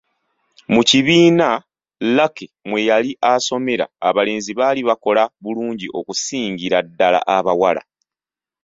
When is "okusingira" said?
5.99-6.77